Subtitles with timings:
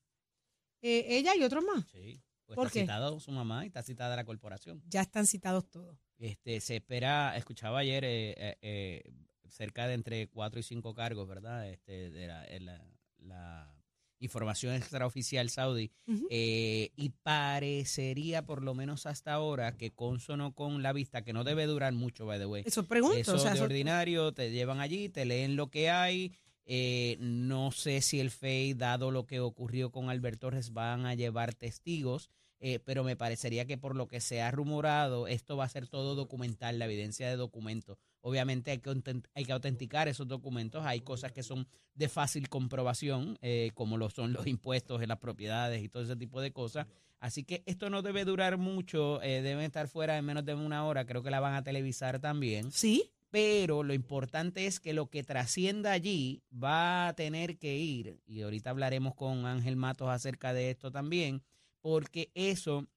[0.81, 1.85] Eh, ella y otros más.
[1.91, 2.22] Sí.
[2.53, 2.81] Pues ¿Por está qué?
[2.81, 4.81] citado su mamá y está citada la corporación.
[4.88, 5.97] Ya están citados todos.
[6.18, 9.12] Este, se espera, escuchaba ayer eh, eh, eh,
[9.50, 11.69] cerca de entre cuatro y cinco cargos, ¿verdad?
[11.69, 12.86] Este, de la, en la-
[13.19, 13.75] la
[14.19, 15.91] información extraoficial saudí.
[16.30, 21.44] Eh, y parecería, por lo menos hasta ahora, que consono con la vista, que no
[21.44, 22.64] debe durar mucho, by the way.
[22.66, 23.18] Eso pregunto.
[23.18, 26.34] Eso o sea, de eso- ordinario, te llevan allí, te leen lo que hay.
[26.66, 31.16] Eh, no sé si el FEI, dado lo que ocurrió con Albert Torres, van a
[31.16, 32.30] llevar testigos,
[32.66, 35.85] eh, pero me parecería que por lo que se ha rumorado, esto va a ser
[35.85, 37.97] todo documental, la evidencia de documentos.
[38.22, 43.38] Obviamente hay que, hay que autenticar esos documentos, hay cosas que son de fácil comprobación,
[43.41, 46.88] eh, como lo son los impuestos en las propiedades y todo ese tipo de cosas.
[47.19, 50.85] Así que esto no debe durar mucho, eh, deben estar fuera en menos de una
[50.85, 53.12] hora, creo que la van a televisar también Sí.
[53.29, 58.41] pero lo importante es que lo que trascienda allí va a tener que ir, y
[58.44, 61.41] ahorita hablaremos con Ángel Matos acerca de esto también,
[61.84, 62.88] porque eso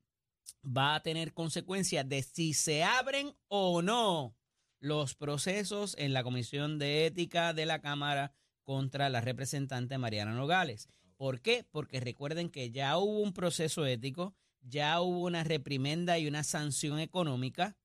[0.64, 4.36] va a tener consecuencias de si se abren o no
[4.78, 8.32] los procesos en la Comisión de Ética de la Cámara
[8.62, 10.88] contra la representante Mariana Nogales.
[11.16, 11.66] ¿Por qué?
[11.68, 17.00] Porque recuerden que ya hubo un proceso ético, ya hubo una reprimenda y una sanción
[17.00, 17.76] económica,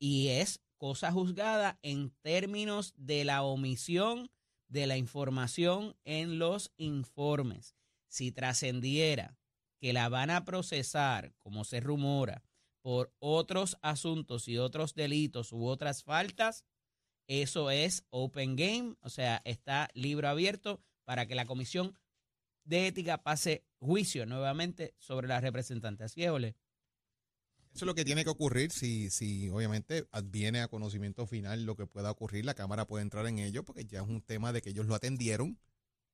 [0.00, 4.28] y es cosa juzgada en términos de la omisión
[4.66, 7.76] de la información en los informes.
[8.08, 9.38] Si trascendiera
[9.82, 12.44] que la van a procesar, como se rumora,
[12.82, 16.64] por otros asuntos y otros delitos u otras faltas,
[17.26, 21.98] eso es open game, o sea, está libro abierto para que la comisión
[22.62, 26.04] de ética pase juicio nuevamente sobre la representante.
[26.04, 26.54] Así es, Ole.
[27.74, 31.74] Eso es lo que tiene que ocurrir si, si obviamente adviene a conocimiento final lo
[31.74, 32.44] que pueda ocurrir.
[32.44, 34.94] La Cámara puede entrar en ello porque ya es un tema de que ellos lo
[34.94, 35.58] atendieron.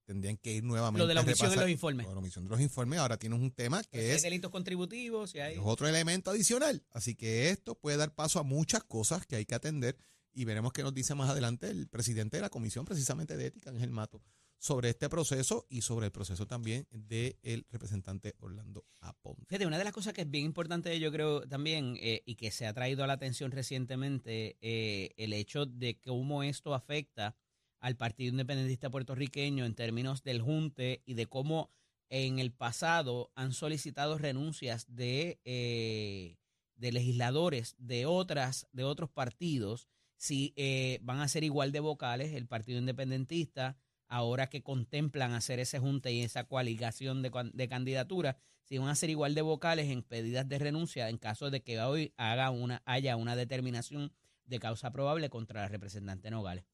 [0.09, 2.05] Tendrían que ir nuevamente Lo de la omisión repasar- los informes.
[2.07, 2.99] lo de la omisión de los informes.
[2.99, 5.57] Ahora tienes un tema Si que hay es, delitos contributivos, si hay...
[5.57, 6.83] es otro elemento adicional.
[6.93, 9.99] Así que esto puede dar paso a muchas cosas que hay que atender
[10.33, 13.69] y veremos qué nos dice más adelante el presidente de la Comisión precisamente de Ética,
[13.69, 14.23] Ángel Mato,
[14.57, 19.45] sobre este proceso y sobre el proceso también del representante Orlando Aponte.
[19.47, 22.51] Fíjate, una de las cosas que es bien importante, yo creo también, eh, y que
[22.51, 27.37] se ha traído a la atención recientemente, eh, el hecho de cómo esto afecta
[27.81, 31.71] al Partido Independentista puertorriqueño en términos del junte y de cómo
[32.11, 36.37] en el pasado han solicitado renuncias de, eh,
[36.77, 40.55] de legisladores de otras de otros partidos si
[41.03, 43.77] van a ser igual de vocales el Partido Independentista
[44.09, 48.95] ahora que contemplan hacer ese junte y esa coaligación de, de candidaturas, si van a
[48.95, 52.83] ser igual de vocales en pedidas de renuncia en caso de que hoy haga una,
[52.87, 54.13] haya una determinación
[54.47, 56.65] de causa probable contra la representante Nogales.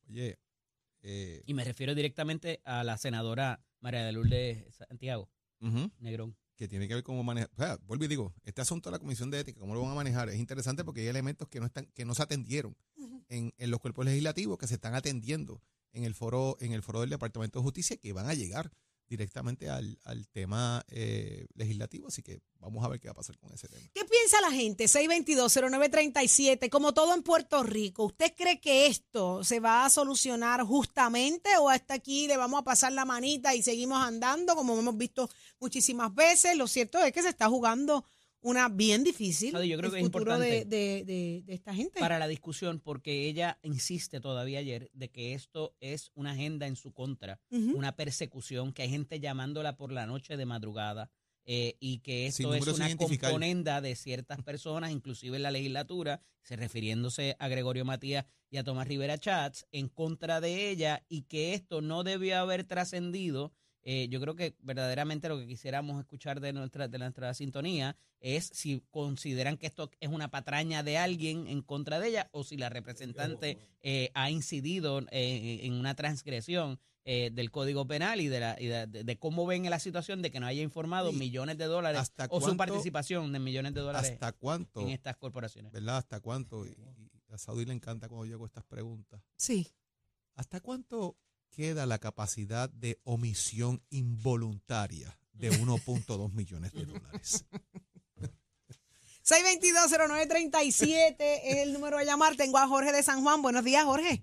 [1.07, 5.31] Eh, y me refiero directamente a la senadora María de Lourdes Santiago,
[5.99, 6.37] Negrón.
[6.57, 7.51] Que tiene que ver cómo manejar.
[7.53, 9.93] O sea, vuelvo y digo, este asunto de la Comisión de Ética, cómo lo van
[9.93, 12.75] a manejar, es interesante porque hay elementos que no están, que no se atendieron
[13.29, 15.63] en, en los cuerpos legislativos que se están atendiendo
[15.93, 18.73] en el foro, en el foro del Departamento de Justicia que van a llegar
[19.09, 19.99] directamente al,
[20.33, 23.89] tema eh, legislativo, así que vamos a ver qué va a pasar con ese tema.
[23.93, 24.85] ¿Qué piensa la gente?
[24.85, 31.57] 622-0937, como todo en Puerto Rico, ¿usted cree que esto se va a solucionar justamente
[31.59, 35.29] o hasta aquí le vamos a pasar la manita y seguimos andando como hemos visto
[35.61, 36.57] muchísimas veces?
[36.57, 38.05] Lo cierto es que se está jugando
[38.45, 39.53] una bien difícil.
[39.53, 41.99] yo creo que es importante de, esta gente.
[41.99, 46.77] Para la discusión, porque ella insiste todavía ayer de que esto es una agenda en
[46.77, 51.11] su contra, una persecución, que hay gente llamándola por la noche de madrugada.
[51.47, 56.57] Eh, y que esto es una componenda de ciertas personas, inclusive en la legislatura, se
[56.57, 61.53] refiriéndose a Gregorio Matías y a Tomás Rivera Chats, en contra de ella y que
[61.53, 63.53] esto no debió haber trascendido
[63.85, 68.51] eh, yo creo que verdaderamente lo que quisiéramos escuchar de nuestra, de nuestra sintonía es
[68.53, 72.57] si consideran que esto es una patraña de alguien en contra de ella o si
[72.57, 78.57] la representante eh, ha incidido eh, en una transgresión del Código Penal y, de, la,
[78.57, 82.57] de, cómo ven la situación de que no haya informado millones de dólares o su
[82.57, 85.71] participación de millones de dólares ¿hasta cuánto, en estas corporaciones.
[85.71, 85.99] ¿Verdad?
[85.99, 86.65] ¿Hasta cuánto?
[86.65, 86.75] Y,
[87.29, 89.21] a Saudi le encanta cuando llego estas preguntas.
[89.37, 89.69] Sí.
[90.35, 91.19] ¿Hasta cuánto
[91.55, 97.47] queda la capacidad de omisión involuntaria de 1.2 millones de dólares.
[99.25, 102.37] 622-0937 es el número a llamar.
[102.37, 103.41] Tengo a Jorge de San Juan.
[103.41, 104.23] Buenos días, Jorge.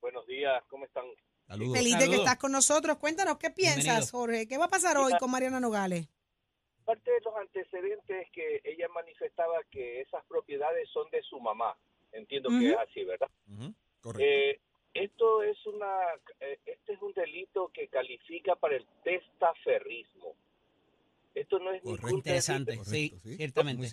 [0.00, 1.04] Buenos días, ¿cómo están?
[1.46, 1.76] Saludos.
[1.76, 2.96] Feliz de que estás con nosotros.
[2.98, 4.46] Cuéntanos, ¿qué piensas, Jorge?
[4.46, 6.08] ¿Qué va a pasar hoy con Mariana Nogales?
[6.84, 11.76] Parte de los antecedentes que ella manifestaba que esas propiedades son de su mamá.
[12.12, 13.28] Entiendo que es así, ¿verdad?
[14.00, 14.24] Correcto.
[14.24, 14.60] Eh,
[14.94, 16.00] esto es una,
[16.40, 20.36] eh, este es un delito que califica para el testaferrismo.
[21.34, 22.10] Esto no es Correcto.
[22.10, 23.88] interesante, sí, ciertamente.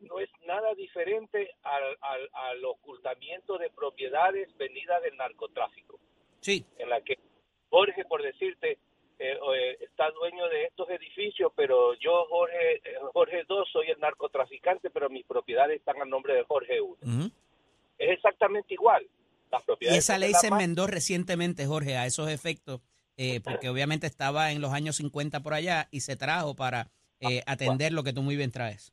[0.00, 1.96] no es nada diferente al,
[2.32, 5.98] al, ocultamiento de propiedades venidas del narcotráfico.
[6.40, 6.66] Sí.
[6.78, 7.18] En la que
[7.70, 8.72] Jorge, por decirte,
[9.18, 12.82] eh, eh, está dueño de estos edificios, pero yo, Jorge,
[13.14, 17.32] Jorge II, soy el narcotraficante, pero mis propiedades están a nombre de Jorge I.
[17.98, 19.06] Es exactamente igual.
[19.80, 22.80] Y esa ley se enmendó recientemente, Jorge, a esos efectos,
[23.16, 27.42] eh, porque obviamente estaba en los años 50 por allá y se trajo para eh,
[27.46, 28.92] atender lo que tú muy bien traes.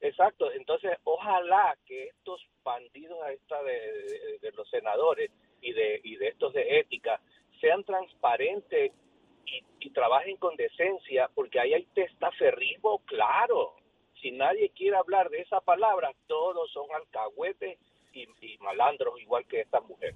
[0.00, 5.30] Exacto, entonces ojalá que estos bandidos a esta de, los senadores
[5.60, 7.20] y de, y de estos de ética
[7.60, 8.92] sean transparentes
[9.46, 13.76] y, y trabajen con decencia, porque ahí hay testaferrismo claro.
[14.20, 17.78] Si nadie quiere hablar de esa palabra, todos son alcahuetes
[18.14, 20.14] y, malandros igual que esta mujer.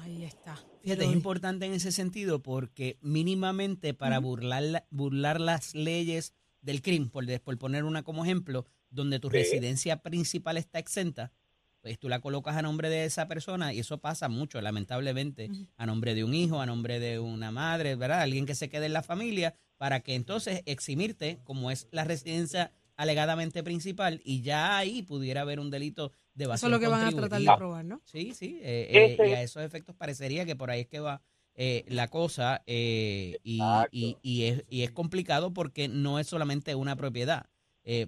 [0.00, 0.56] Ahí está.
[0.82, 7.10] Fíjate, es importante en ese sentido porque mínimamente para burlar, burlar las leyes del crimen,
[7.10, 11.32] por, por poner una como ejemplo, donde tu residencia principal está exenta,
[11.80, 15.86] pues tú la colocas a nombre de esa persona y eso pasa mucho, lamentablemente, a
[15.86, 18.20] nombre de un hijo, a nombre de una madre, ¿verdad?
[18.20, 22.72] Alguien que se quede en la familia, para que entonces eximirte, como es la residencia
[22.96, 27.06] alegadamente principal, y ya ahí pudiera haber un delito de Eso es lo que van
[27.06, 28.00] a tratar de probar, ¿no?
[28.04, 28.58] Sí, sí.
[28.62, 31.22] Eh, eh, y a esos efectos parecería que por ahí es que va
[31.54, 37.46] eh, la cosa y, y, es, y es complicado porque no es solamente una propiedad.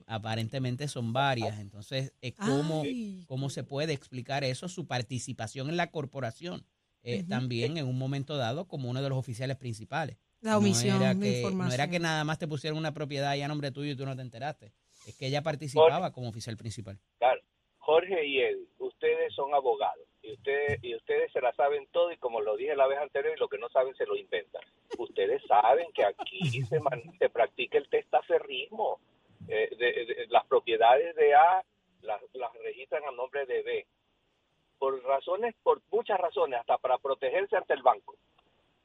[0.07, 1.59] aparentemente son varias.
[1.59, 2.85] Entonces, ¿cómo,
[3.26, 4.69] ¿cómo se puede explicar eso?
[4.69, 6.64] Su participación en la corporación
[7.29, 10.17] también en un momento dado como uno de los oficiales principales.
[10.41, 11.69] La omisión no era de que, información.
[11.69, 14.05] No era que nada más te pusieran una propiedad ahí a nombre tuyo y tú
[14.05, 14.73] no te enteraste.
[15.07, 16.99] Es que ella participaba como oficial principal.
[17.19, 17.41] Claro.
[17.85, 22.17] Jorge y Eddie, ustedes son abogados y ustedes y ustedes se la saben todo y
[22.17, 24.62] como lo dije la vez anterior y lo que no saben se lo inventan.
[24.99, 26.81] Ustedes saben que aquí se,
[27.19, 29.01] se practica el testaferrismo.
[29.49, 31.65] Eh, de, las propiedades de A
[32.03, 33.87] las, las registran a nombre de B
[34.79, 38.15] por razones, por muchas razones, hasta para protegerse ante el banco.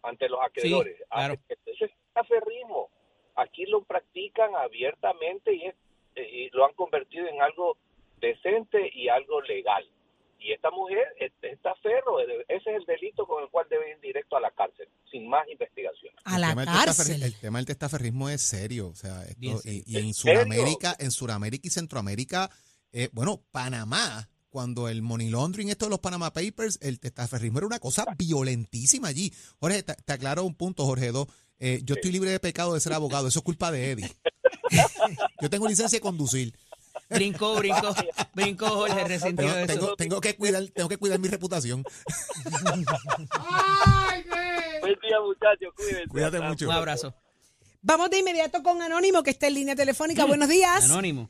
[0.01, 0.97] ante los acreedores.
[1.09, 1.35] claro.
[1.65, 2.89] Ese es aferrismo.
[3.35, 5.75] Aquí lo practican abiertamente y, es-
[6.15, 7.77] y lo han convertido en algo
[8.21, 9.83] decente y algo legal.
[10.39, 13.99] Y esta mujer este, está ferro, ese es el delito con el cual debe ir
[13.99, 16.13] directo a la cárcel, sin más investigación.
[16.25, 17.23] A la testaferri- cárcel.
[17.23, 18.87] el tema del testaferrismo es serio.
[18.89, 20.13] O sea, esto- y, en.
[20.13, 22.51] Sudamérica, en Sudamérica y Centroamérica,
[22.93, 27.67] eh, bueno, Panamá, cuando el money laundering, esto de los Panama Papers, el testaferrismo era
[27.67, 29.33] una cosa violentísima allí.
[29.59, 31.11] Jorge, te, te aclaro un punto, Jorge.
[31.11, 31.27] Dos,
[31.59, 33.27] eh, yo estoy libre de pecado de ser abogado.
[33.27, 34.11] Eso es culpa de Eddie.
[35.41, 36.53] yo tengo licencia de conducir.
[37.09, 37.93] Brincó, brincó,
[38.33, 39.67] brincó Jorge, resintió Tengo, eso.
[39.73, 41.83] tengo, tengo que cuidar, tengo que cuidar mi reputación.
[44.81, 46.07] Buen día, muchachos, cuídense.
[46.07, 46.65] Cuídate mucho.
[46.67, 47.13] Un abrazo.
[47.81, 50.25] Vamos de inmediato con Anónimo, que está en línea telefónica.
[50.25, 50.89] Buenos días.
[50.89, 51.29] Anónimo.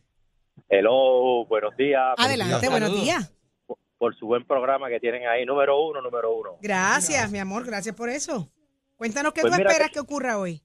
[0.70, 2.16] Hello, buenos días.
[2.18, 2.72] Adelante, días.
[2.72, 3.32] buenos días.
[3.66, 5.46] Por, por su buen programa que tienen ahí.
[5.46, 6.58] Número uno, número uno.
[6.62, 8.50] Gracias, mi amor, gracias por eso.
[8.96, 10.64] Cuéntanos qué Pues tú esperas que- que ocurra hoy.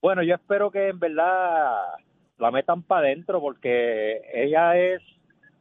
[0.00, 1.76] Bueno, yo espero que en verdad
[2.42, 5.00] la metan para adentro porque ella es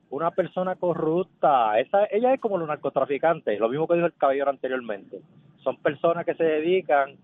[0.09, 1.79] una persona corrupta.
[1.79, 5.21] Esa, ella es como los narcotraficantes, lo mismo que dijo el caballero anteriormente.
[5.63, 7.17] Son personas que se dedican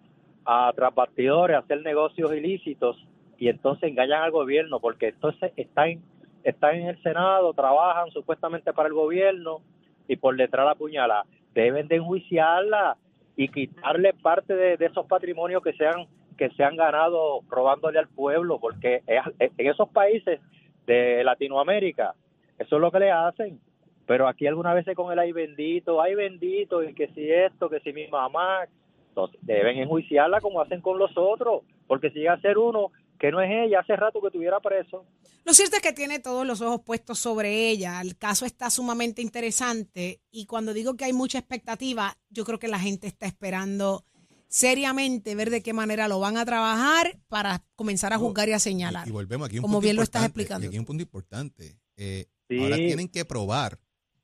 [0.46, 3.04] a tras bastidores, a hacer negocios ilícitos
[3.40, 6.04] y entonces engañan al gobierno porque entonces están,
[6.44, 9.62] están en el Senado, trabajan supuestamente para el gobierno
[10.08, 11.26] y por detrás la puñalada.
[11.56, 12.96] Deben de enjuiciarla
[13.36, 16.06] y quitarle parte de, de esos patrimonios que sean
[16.38, 20.40] que se han ganado robándole al pueblo, porque en esos países
[20.86, 22.16] de Latinoamérica,
[22.58, 23.60] eso es lo que le hacen.
[24.06, 27.82] Pero aquí algunas veces con el ay bendito, ay bendito, y que si esto, que
[27.82, 28.66] si mi mamá,
[29.10, 33.32] entonces deben enjuiciarla como hacen con los otros, porque si llega a ser uno que
[33.32, 35.04] no es ella, hace rato que estuviera preso.
[35.44, 38.00] Lo cierto es que tiene todos los ojos puestos sobre ella.
[38.02, 42.68] El caso está sumamente interesante y cuando digo que hay mucha expectativa, yo creo que
[42.68, 44.04] la gente está esperando
[44.50, 48.60] seriamente ver de qué manera lo van a trabajar para comenzar a juzgar y a
[48.60, 49.06] señalar.
[49.08, 49.56] Y, y volvemos aquí.
[49.56, 50.66] hay un Como punto bien lo estás importante, explicando.
[50.66, 51.80] y aquí hay un punto importante.
[51.96, 52.58] Eh, Sí.
[52.60, 53.78] Ahora tienen que probar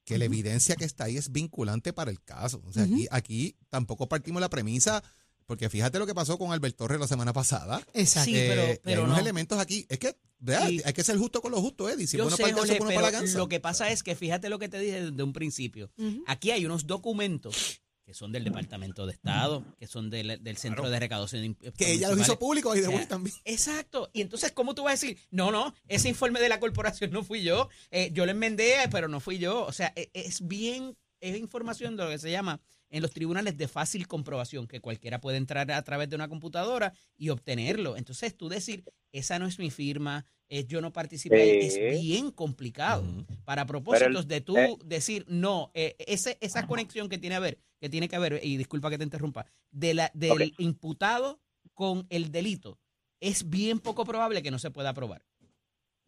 [0.05, 2.63] que la evidencia que está ahí es vinculante para el caso.
[2.65, 5.03] O sea, aquí, aquí tampoco partimos la premisa,
[5.45, 7.85] porque fíjate lo que pasó con Albert Torres la semana pasada.
[7.93, 8.31] Exacto.
[8.31, 9.21] Sí, pero- Eh, hay pero unos no.
[9.21, 9.85] elementos aquí.
[9.89, 10.69] Es que, ¿verdad?
[10.69, 12.07] Y- hay que ser justo con lo justo, Eddie.
[12.07, 14.03] Si Yo bueno sé, para el caso, Jorge, pero para la lo que pasa es
[14.03, 15.91] que fíjate lo que te dije desde un principio.
[16.27, 20.89] Aquí hay unos documentos que son del Departamento de Estado, que son del, del Centro
[20.89, 23.35] de Recaudación de Imp- que ella los hizo públicos y de Willy también.
[23.45, 24.09] Exacto.
[24.13, 25.17] Y entonces, ¿cómo tú vas a decir?
[25.31, 27.69] No, no, ese informe de la corporación no fui yo.
[27.91, 29.65] Eh, yo lo enmendé, pero no fui yo.
[29.65, 32.59] O sea, e- es bien, es información de lo que se llama
[32.93, 36.93] en los tribunales de fácil comprobación, que cualquiera puede entrar a través de una computadora
[37.17, 37.97] y obtenerlo.
[37.97, 41.79] Entonces, tú decir, esa no es mi firma, eh, yo no participé, Sí.
[41.81, 43.03] es bien complicado.
[43.45, 44.75] Para propósitos el- de tú eh.
[44.85, 48.57] decir, no, eh, ese, esa conexión que tiene a ver, que tiene que haber, y
[48.57, 51.39] disculpa que te interrumpa, de la, del imputado
[51.73, 52.77] con el delito,
[53.19, 55.25] es bien poco probable que no se pueda probar.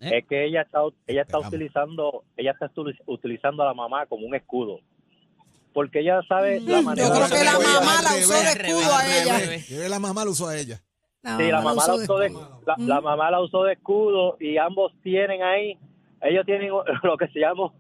[0.02, 0.20] ¿Eh?
[0.20, 4.28] Es que ella está, ella está utilizando, ella está utili- utilizando a la mamá como
[4.28, 4.82] un escudo.
[5.76, 8.50] Porque ella sabe la Mm, manera yo creo de que la mamá la usó de
[8.50, 9.40] escudo a ella.
[9.40, 10.82] Yo creo que la mamá lo usó a ella.
[11.22, 12.30] La Sí, la mamá la usó de,
[12.66, 15.78] la, la mamá la usó de escudo y ambos tienen ahí,
[16.22, 16.70] ellos tienen
[17.04, 17.72] lo que se llama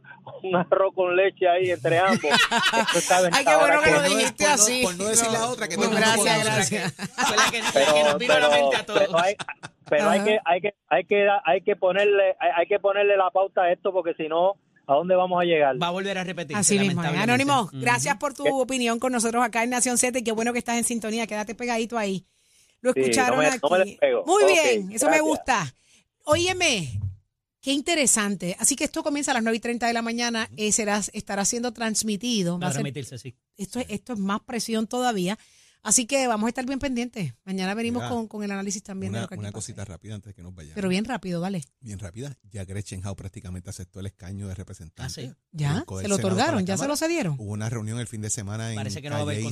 [0.43, 2.19] un arroz con leche ahí entre ambos.
[3.31, 4.83] Ay, qué bueno que lo no- dijiste por no- así.
[4.83, 6.93] por no decir la otra que el mundo Gracias, gracias.
[7.15, 9.35] La la pero, la hay,
[9.87, 13.29] pero hay que hay que hay que hay que ponerle hay, hay que ponerle la
[13.29, 14.55] pauta a esto porque si no
[14.88, 16.56] a dónde vamos a llegar Va a volver a repetir.
[16.56, 17.01] Así mismo.
[17.01, 20.60] Anónimo, gracias por tu opinión con nosotros acá en Nación Z y qué bueno que
[20.60, 21.27] estás en sintonía.
[21.27, 22.25] Quédate pegadito ahí.
[22.82, 23.60] Lo Sí, escucharon no me- aquí.
[23.63, 24.24] no me despego.
[24.25, 25.74] Muy bien, eso me gusta.
[26.24, 27.00] Óyeme,
[27.62, 28.56] qué interesante.
[28.60, 30.50] Así que esto comienza a las 9 y 30 de la mañana.
[30.58, 32.60] eh, será, estará siendo transmitido.
[32.60, 33.36] Va a ser- remitirse, sí.
[33.58, 35.38] esto, es- esto es más presión todavía.
[35.86, 37.34] Así que vamos a estar bien pendientes.
[37.46, 40.15] Mañana venimos Mira, con, con el análisis también de Una, lo que una cosita rápida
[40.15, 40.74] antes de que nos vayamos.
[40.75, 41.63] Pero bien rápido, ¿vale?
[41.80, 42.36] bien rápida.
[42.50, 45.04] Ya Gretchen Howe prácticamente aceptó el escaño de representante.
[45.04, 45.32] Ah, sí.
[45.51, 47.36] Ya, se lo otorgaron, ya se lo cedieron.
[47.39, 49.44] Hubo una reunión el fin de semana en Parece que no va a haber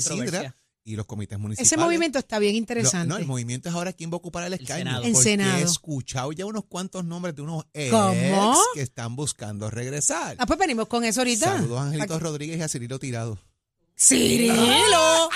[0.85, 1.71] y los comités municipales.
[1.71, 3.07] Ese movimiento está bien Lo- interesante.
[3.07, 4.79] no, el movimiento es ahora quién va a ocupar el escaño.
[4.79, 5.03] Senado.
[5.03, 5.57] El porque Senado.
[5.59, 8.57] he escuchado ya unos cuantos nombres de unos ex ¿Cómo?
[8.73, 10.35] que están buscando regresar.
[10.39, 11.57] Ah, pues venimos con eso ahorita.
[11.57, 13.39] Saludos a Angelito Rodríguez y a Cirilo Tirado.
[13.95, 15.29] Cirilo.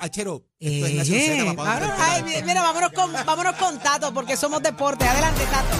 [0.00, 4.12] Achero, esto es Nación Eh, Z, papá, vámonos- ay, mira, vámonos con, vámonos con Tato,
[4.14, 5.04] porque somos deporte.
[5.06, 5.76] Adelante, Tato.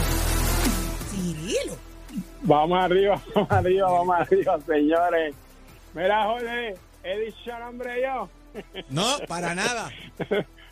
[1.11, 1.77] Cirilo.
[2.43, 5.35] Vamos arriba, vamos arriba, vamos arriba, señores.
[5.93, 8.29] Mira, Jorge, he dicho nombre yo.
[8.89, 9.89] No, para nada.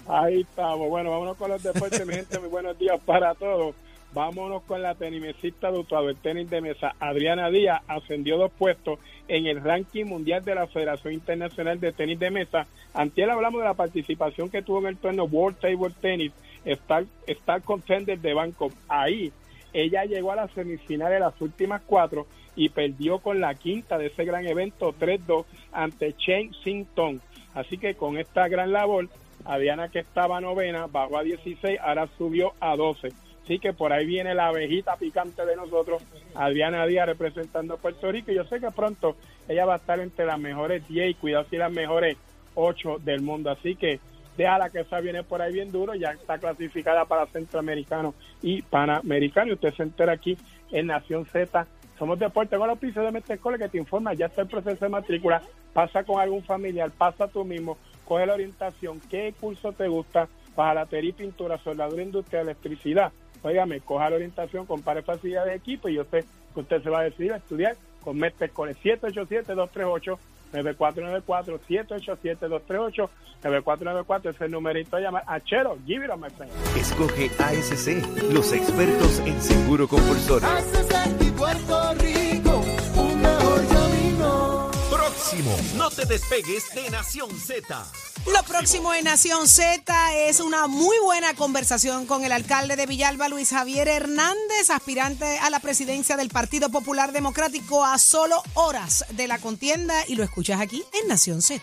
[0.08, 0.90] Ahí estamos.
[0.90, 2.40] Bueno, vámonos con los deportes, mi gente.
[2.40, 3.76] Muy buenos días para todos.
[4.12, 8.98] Vámonos con la tenimesista de el tenis de mesa, Adriana Díaz, ascendió dos puestos
[9.28, 12.66] en el ranking mundial de la Federación Internacional de Tenis de Mesa.
[12.96, 16.32] Antiel hablamos de la participación que tuvo en el torneo World Table Tennis,
[16.66, 18.74] Star, Star Contender de Bangkok.
[18.88, 19.32] Ahí
[19.74, 22.26] ella llegó a la semifinal de las últimas cuatro
[22.56, 26.52] y perdió con la quinta de ese gran evento 3-2 ante Chen
[26.96, 27.20] Tong.
[27.54, 29.08] Así que con esta gran labor,
[29.46, 33.29] Adriana que estaba novena bajó a 16, ahora subió a 12.
[33.50, 36.04] Así que por ahí viene la abejita picante de nosotros,
[36.36, 38.32] Adriana Díaz representando a Puerto Rico.
[38.32, 39.16] Y yo sé que pronto
[39.48, 42.16] ella va a estar entre las mejores 10 y cuidado si las mejores
[42.54, 43.50] 8 del mundo.
[43.50, 44.00] Así que
[44.38, 48.14] déjala que esa viene por ahí bien duro, ya está clasificada para centroamericano
[48.44, 49.50] y panamericano.
[49.50, 50.38] Y usted se entera aquí
[50.72, 51.66] en Nación Z.
[51.98, 54.90] Somos deporte con los pisos de Metecole que te informa, ya está el proceso de
[54.90, 55.42] matrícula,
[55.74, 60.88] pasa con algún familiar, pasa tú mismo, coge la orientación, qué curso te gusta, para
[60.92, 63.12] y pintura, soldadura industrial, electricidad
[63.44, 67.00] Óigame, coja la orientación, compare facilidades de equipo y yo sé que usted se va
[67.00, 70.18] a decidir a estudiar con Mestre con el 787-238.
[70.52, 76.52] 9494 787 9494 es el numerito a llamar a Chero, give it a my friend.
[76.76, 80.48] Escoge ASC, los expertos en seguro compulsorio.
[81.38, 82.62] Puerto Rico,
[82.96, 84.72] un mejor camino.
[84.90, 88.09] Próximo, no te despegues de Nación Z.
[88.34, 89.82] Lo próximo en Nación Z
[90.28, 95.50] es una muy buena conversación con el alcalde de Villalba, Luis Javier Hernández, aspirante a
[95.50, 100.62] la presidencia del Partido Popular Democrático a solo horas de la contienda y lo escuchas
[100.62, 101.62] aquí en Nación Z.